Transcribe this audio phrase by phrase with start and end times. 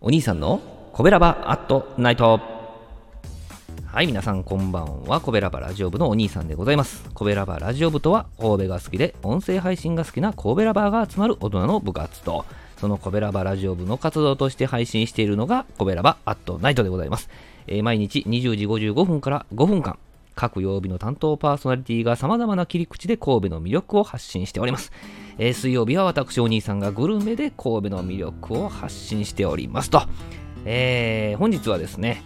[0.00, 0.60] お兄さんの
[0.92, 2.40] コベラバアットナイト。
[3.84, 5.20] はい皆さんこんばんは。
[5.20, 7.10] コベラバラジオ部のお兄さんでございます。
[7.14, 12.44] コベラバラジオ部とは神戸が好きで音声配信が好きな神戸ラバーが集まる大人の部活と。
[12.76, 17.28] そのコベラバラジオ部の活動として配信しているのがコベラバアットナイトでございます、
[17.66, 19.98] えー毎日20時55分から5分間。
[20.38, 24.92] 各曜日の担当パーソナリティが様々な切り口で神戸の魅力を発信しております。
[25.36, 30.02] えー水曜日は私お兄さんがグルメで神戸の魅力を発信しておりますと。
[30.64, 32.22] えー本日はですね、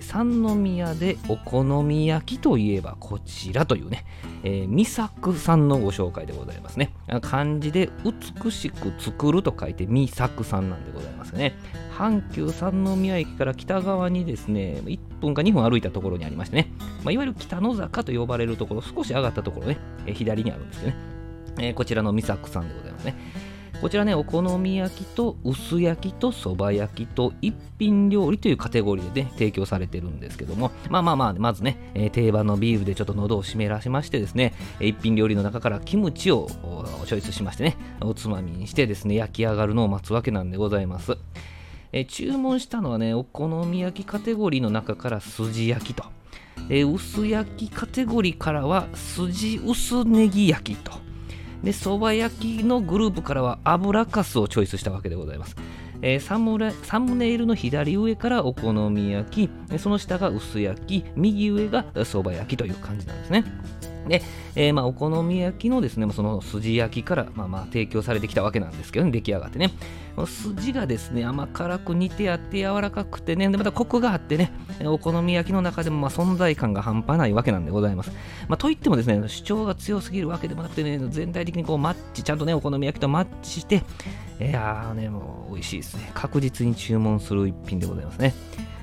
[0.00, 4.04] 三宮でお好み焼きといえばこちらというね、
[4.42, 6.92] えー、三作さんのご紹介でございますね。
[7.22, 11.54] 漢字で美しく作ると書いて三作さんなんでございますね。
[11.96, 16.72] 阪急三宮駅から北側にですね、1分か2分歩いたところにありましてね、
[17.04, 20.98] まあ、いわゆる北野坂と呼ばれるところ、少し上がったところね、えー左にあるんですけどね、
[21.58, 23.16] えーこちらの三作さんでございますね。
[23.84, 36.48] こちらね、お好み焼きと薄焼きとそば焼きと一品料理というカテゴリーでね、提供されてるんですけども、まあまあまあ、まずね、えー定番のビールでちょっと喉を湿らしましてですね、一品料理の中からキムチを
[37.04, 41.18] チョイスしましてね、おつまみにしてですね、焼き上がるのを待つわけなんでございます。
[41.92, 46.04] えー注文したのはね、お好み焼きカテゴリーの中から筋焼きと、
[46.70, 51.03] えー薄焼きカテゴリーからは筋薄ネギ焼きと、
[51.64, 55.56] で、そば焼きのグループからは油かすをチョイスしたわけでございます。
[56.06, 63.44] えーサムラサムネイルの左上からお好み焼き、その下が薄焼き、右上がそば焼きという感じなんですね。
[64.06, 64.22] で、
[64.54, 69.70] えーまあ、お好み焼きのですね、その筋焼きから、まあまあ、提供されてきたわけなんですけどね、出来上がってね。
[70.14, 74.52] この筋がですね、甘辛く煮てあって柔らかくてね、でまたコクがあってね、
[74.84, 78.12] お好み焼きの中でもまあ存在感が半端ないわけなんでございます。
[78.46, 83.82] まあ、といってもですね、主張が強すぎるわけでもなくてね、全体的にこうマッチ、ちゃんとね、お好み焼きとマッチして、
[84.40, 86.10] いやーね、もう美味しいですね。
[86.14, 88.34] 確実に注文する一品でございますね。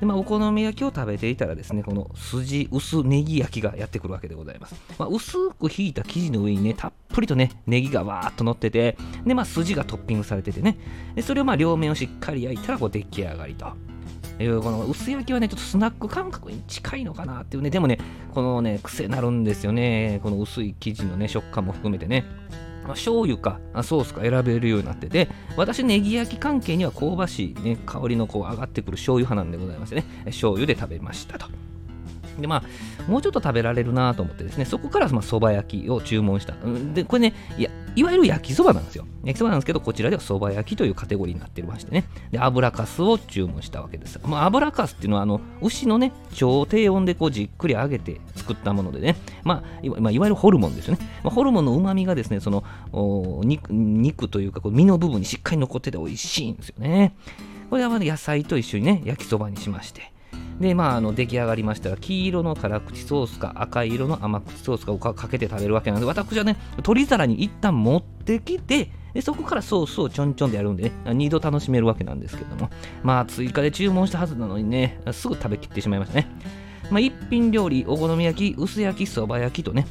[0.00, 4.74] でまあ、お好み焼きを食べていたらですね、この筋薄ネギ焼きがやってくるわけでございます。
[4.98, 10.76] まあ、薄くひいた生地の上にね、たっぷりとね、ネギがわーっと乗ってて、で、まあ、筋がトッピングされててね、
[11.14, 13.72] でそれをまあ両面をしっかり焼いたらこう出来上がりと。
[14.40, 17.98] いうこの薄焼きはね、ちょっとスナック感覚に近いのかなっていうね、でもね、
[18.34, 20.18] このね、癖なるんですよね。
[20.22, 22.24] この薄い生地のね、食感も含めてね。
[22.82, 31.46] ま、醤油かソースか選べるようになってて私ネギ焼き関係には香ばしい、ね、香りのこう上がってくる醤油派なんでございましてね醤油で食べましたと。
[32.38, 36.54] でまあもうちょっと食べられるなと思ってですねそこからまあそば焼きを注文した。
[36.94, 39.06] でこれねいやいわゆる焼きそばなんですよ。
[39.24, 42.04] 焼きそばなんですけどこちらではそば焼きというカテゴリーになってましてね。
[42.30, 49.16] で油かすを注文したわけです、まあ、油かすっていうのはあの牛のね超低温でこうじっくり揚げて作ったものでね。
[49.44, 52.64] まあいわまあいわゆるホルモンですよね、まあ、ホルモンのうまみがですねその
[53.44, 57.14] 肉肉というか身の部分にしっかり残ってて美味しいんですよね。
[57.68, 60.11] これは野菜と一緒にね焼きそばにしまして。
[60.62, 72.70] で、まあ、あの出来上がりましたら、黄色の辛口ソースか赤色の甘口ソースかをかけて食べるわけなんで、私はね、鶏皿に一旦持ってきて、でそこからソースをちょんちょんでやるんでね、二度楽しめるわけなんですけども、
[73.02, 76.28] まあ、追加で注文したはずなのにね、すぐ食べきってしまいましたね。
[76.90, 79.86] まあ、一品料理、お好み焼き、薄焼き、そば焼きとね、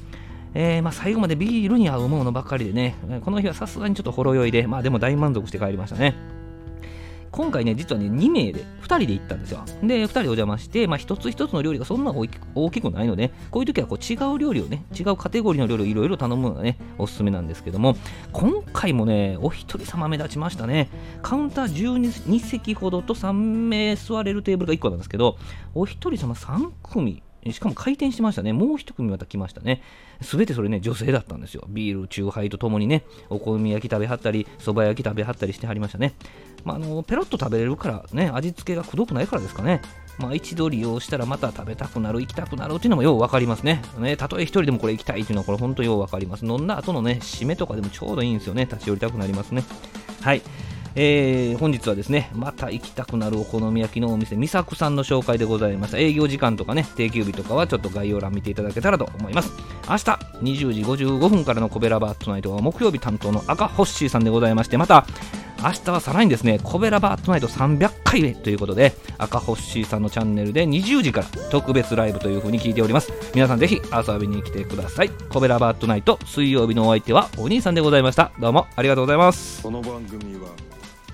[0.53, 6.15] えーまあ、最後までビールに合うものばかりでね、この日はさすがにちょっとほろ酔いで、まあでも大満足して帰りましたね。
[7.31, 9.64] 今回ね、実はね、2名で、2人で行ったんですよ。
[9.81, 17.96] で、2人でお邪魔して、まあ、一つ一つの料理がそんな大きくないので、こういう時はこう違う料理をね、違うカテゴリーの料理をいろいろ頼むのがね、おすすめなんですけども、
[18.34, 20.90] 今回もね、お一人様目立ちましたね。
[21.22, 25.38] カウンター12席ほどと3名座れるテーブルが1個なんですけど、
[25.74, 28.53] お一人様3組、しかも回転してましたね。
[28.53, 29.81] もう一組また来ましたね。
[30.22, 31.66] すべてそれね、女性だったんですよ。
[31.69, 36.13] ビール、チューハイとともにね、お好み焼き食べはったり、そば焼き食べはったりしてはりましたね。
[36.63, 39.81] まあ、あのペロッと食べれるからね、味付けがくどくないからですかね。
[40.19, 43.81] まあ、一度利用したらまた食べたくなる、行きたくなるっていうのもよう分かりますね。
[43.98, 46.45] ねたとえ一人でもこれ行きたいっていうのはこれ本当よう分かります。
[46.45, 48.65] 飲んだ後のね、締めとかでもちょうどいいんですよね。
[48.65, 49.63] 立ち寄りたくなりますね。
[50.21, 50.42] はい。
[50.95, 55.97] えー本日はですね、また行きたくなるお好み焼きのお店、みさくさんの紹介でございました。
[55.97, 59.51] 営業時間とかね、定休日とかはちょっと概要欄見ていただけたらと思います。
[59.88, 60.03] 明日
[60.41, 65.05] 20時55分からのコベラバートナイトは木曜日担当の赤ホッシーさんでございまして、また
[65.63, 73.13] 明日はさらにですね、コベラバートナイト300回目ということで、赤ホッシーさんのチャンネルで20時から特別ライブという風に聞いております。
[73.33, 75.09] 皆さんぜひ遊びに来てください。
[75.29, 78.31] コベラバートナイト水曜日のお相手はお兄さんでございました。
[78.39, 79.61] どうもありがとうございます。
[79.61, 80.49] この番組は